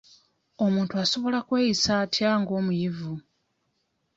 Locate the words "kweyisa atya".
1.47-2.29